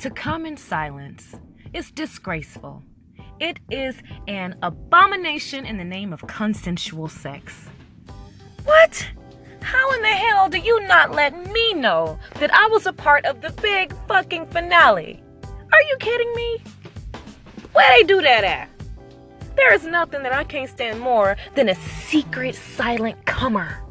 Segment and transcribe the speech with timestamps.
[0.00, 1.34] To come in silence
[1.74, 2.82] is disgraceful.
[3.38, 3.96] It is
[4.28, 7.68] an abomination in the name of consensual sex.
[8.64, 9.06] What?
[9.60, 13.26] How in the hell do you not let me know that I was a part
[13.26, 15.22] of the big fucking finale?
[15.70, 16.62] Are you kidding me?
[17.74, 18.70] Where they do that at?
[19.54, 23.82] There is nothing that I can't stand more than a secret silent comer.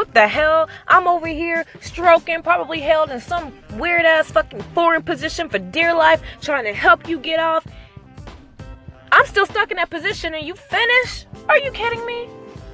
[0.00, 0.66] What the hell?
[0.88, 5.92] I'm over here stroking, probably held in some weird ass fucking foreign position for dear
[5.92, 7.66] life, trying to help you get off.
[9.12, 11.26] I'm still stuck in that position and you finish?
[11.50, 12.30] Are you kidding me?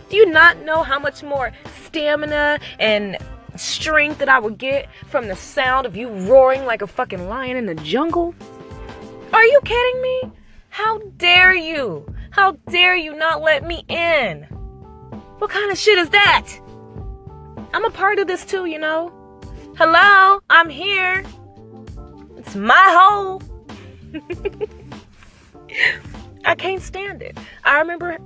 [0.09, 1.51] Do you not know how much more
[1.87, 3.19] stamina and
[3.57, 7.57] strength that I would get from the sound of you roaring like a fucking lion
[7.57, 8.37] in the jungle?
[9.33, 10.31] Are you kidding me?
[10.69, 12.07] How dare you?
[12.31, 14.45] How dare you not let me in?
[15.39, 16.61] What kind of shit is that?
[17.77, 19.13] I'm a part of this too, you know.
[19.77, 21.23] Hello, I'm here.
[22.39, 23.43] It's my hole.
[26.47, 27.37] I can't stand it.
[27.65, 28.17] I remember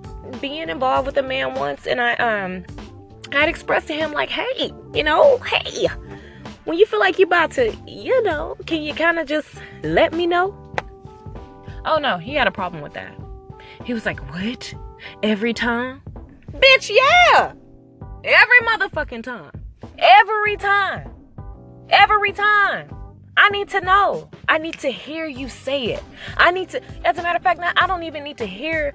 [0.40, 2.64] being involved with a man once and I um
[3.32, 5.88] I'd expressed to him like, hey, you know, hey,
[6.64, 9.48] when you feel like you're about to, you know, can you kind of just
[9.82, 10.54] let me know?
[11.84, 13.18] Oh no, he had a problem with that.
[13.84, 14.72] He was like, what?
[15.24, 16.02] Every time?
[16.52, 17.54] Bitch, yeah!
[18.22, 19.50] Every motherfucking time.
[19.98, 21.10] Every time.
[21.88, 22.94] Every time.
[23.36, 24.28] I need to know.
[24.46, 26.02] I need to hear you say it.
[26.36, 28.94] I need to, as a matter of fact, now I don't even need to hear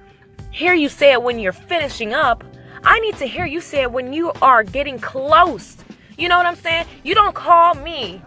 [0.51, 2.43] hear you say it when you're finishing up.
[2.83, 5.77] I need to hear you say it when you are getting close.
[6.17, 6.85] You know what I'm saying?
[7.03, 8.21] You don't call me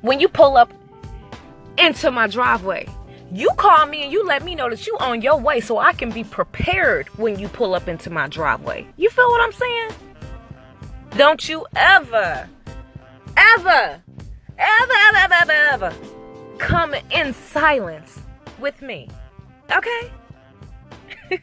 [0.00, 0.72] when you pull up
[1.78, 2.88] into my driveway.
[3.32, 5.92] You call me and you let me know that you on your way so I
[5.92, 8.86] can be prepared when you pull up into my driveway.
[8.96, 9.90] You feel what I'm saying?
[11.16, 12.48] Don't you ever,
[13.36, 14.02] ever,
[14.58, 15.94] ever, ever, ever, ever, ever
[16.58, 18.20] come in silence
[18.58, 19.08] with me.
[19.70, 20.12] Okay?